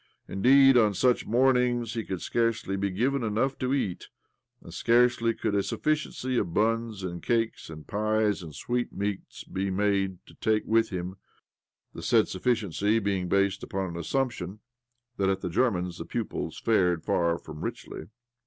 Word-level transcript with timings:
Indeed, 0.27 0.77
on 0.77 0.95
such 0.95 1.27
mornings 1.27 1.93
he 1.93 2.03
could 2.03 2.23
scarcely 2.23 2.75
be 2.75 2.89
given 2.89 3.21
enough 3.23 3.59
to 3.59 3.71
eat, 3.71 4.09
and 4.63 4.73
scarcely 4.73 5.35
could 5.35 5.53
a 5.53 5.59
suffi 5.59 5.91
ciency 5.93 6.39
of 6.39 6.55
buns 6.55 7.03
and 7.03 7.21
cakes 7.21 7.69
and 7.69 7.85
pies 7.85 8.41
and 8.41 8.55
sweet 8.55 8.91
meats 8.91 9.43
be 9.43 9.69
made 9.69 10.17
to 10.25 10.33
take 10.33 10.65
with 10.65 10.89
him 10.89 11.17
(the 11.93 12.01
said 12.01 12.27
sufficiency 12.27 12.97
being 12.97 13.29
based 13.29 13.61
upon 13.61 13.91
an 13.91 13.95
assumption 13.97 14.61
that 15.17 15.29
at 15.29 15.41
the 15.41 15.49
German's 15.51 15.99
the 15.99 16.05
pupils 16.05 16.57
fared 16.57 17.03
far 17.03 17.37
from 17.37 17.61
richly). 17.63 18.05